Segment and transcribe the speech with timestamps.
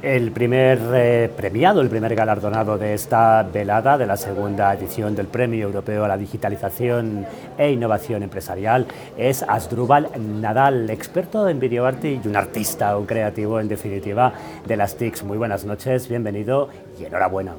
[0.00, 5.26] El primer eh, premiado, el primer galardonado de esta velada, de la segunda edición del
[5.26, 7.26] Premio Europeo a la Digitalización
[7.58, 13.66] e Innovación Empresarial, es Asdrubal Nadal, experto en videoarte y un artista, un creativo en
[13.66, 14.32] definitiva
[14.64, 15.24] de las TICs.
[15.24, 16.68] Muy buenas noches, bienvenido
[17.00, 17.54] y enhorabuena.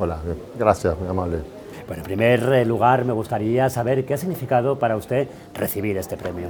[0.00, 0.18] Hola,
[0.58, 1.38] gracias, muy amable.
[1.86, 6.16] Bueno, en primer eh, lugar me gustaría saber qué ha significado para usted recibir este
[6.16, 6.48] premio.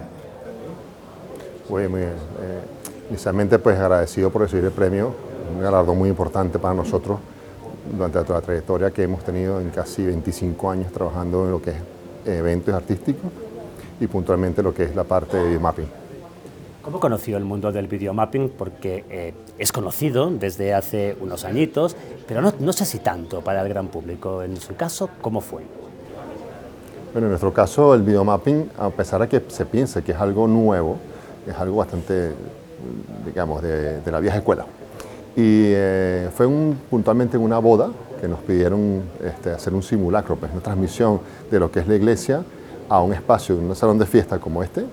[1.69, 2.13] Muy, muy bien.
[2.13, 5.15] Eh, Inicialmente, pues agradecido por recibir el premio,
[5.55, 7.19] un galardón muy importante para nosotros
[7.93, 11.71] durante toda la trayectoria que hemos tenido en casi 25 años trabajando en lo que
[11.71, 11.77] es
[12.27, 13.31] eventos artísticos
[14.01, 15.87] y puntualmente lo que es la parte de videomapping.
[16.83, 18.51] ¿Cómo conoció el mundo del videomapping?
[18.59, 21.97] Porque eh, es conocido desde hace unos añitos,
[22.27, 24.43] pero no, no sé si tanto para el gran público.
[24.43, 25.63] En su caso, ¿cómo fue?
[27.13, 30.49] Bueno, en nuestro caso el videomapping, a pesar de que se piense que es algo
[30.49, 30.99] nuevo,
[31.47, 32.33] es algo bastante
[33.25, 34.67] digamos, de, la vieja escuela.
[35.37, 37.91] Y eh, fue un, puntualmente en una boda
[38.21, 41.97] que nos pidieron este, hacer un simulacro, pues una transmisión de lo que es la
[41.97, 42.45] iglesia
[42.89, 44.85] a un espacio, un salón de fiesta como este.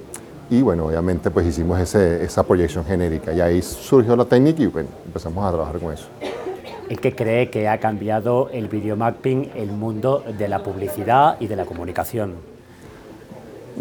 [0.49, 4.67] Y bueno, obviamente pues hicimos ese, esa proyección genérica y ahí surgió la técnica y
[4.67, 6.07] bueno, empezamos a trabajar con eso.
[6.89, 11.55] ¿En qué cree que ha cambiado el videomapping el mundo de la publicidad y de
[11.55, 12.35] la comunicación?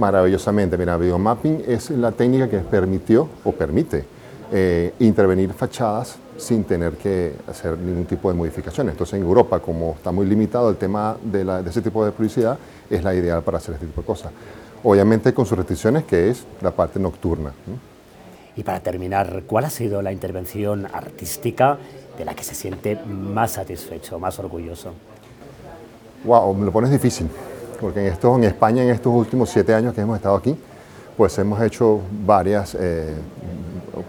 [0.00, 0.78] Maravillosamente.
[0.78, 4.04] Mira, videomapping es la técnica que permitió o permite
[4.50, 8.94] eh, intervenir fachadas sin tener que hacer ningún tipo de modificaciones.
[8.94, 13.04] Entonces en Europa, como está muy limitado el tema de, ese tipo de publicidad, es
[13.04, 14.32] la ideal para hacer este tipo de cosas.
[14.82, 17.52] Obviamente con sus restricciones, que es la parte nocturna.
[18.56, 21.76] Y para terminar, ¿cuál ha sido la intervención artística
[22.16, 24.94] de la que se siente más satisfecho, más orgulloso?
[26.24, 27.28] Wow, me lo pones difícil
[27.80, 30.56] porque en, esto, en España en estos últimos siete años que hemos estado aquí,
[31.16, 33.14] pues hemos hecho varios eh,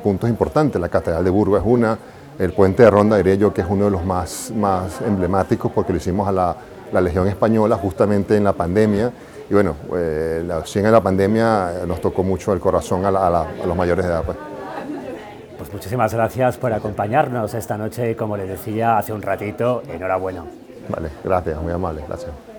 [0.04, 0.80] puntos importantes.
[0.80, 1.98] La Catedral de Burgos es una,
[2.38, 5.94] el puente de Ronda diría yo que es uno de los más, más emblemáticos porque
[5.94, 6.56] lo hicimos a la,
[6.92, 9.12] la Legión Española justamente en la pandemia.
[9.50, 13.48] Y bueno, eh, la 100 de la pandemia nos tocó mucho el corazón a, a,
[13.66, 14.24] los mayores de edad.
[14.24, 14.38] Pues.
[15.58, 20.46] pues muchísimas gracias por acompañarnos esta noche y como les decía hace un ratito, enhorabuena.
[20.88, 22.51] Vale, gracias, muy amable, gracias.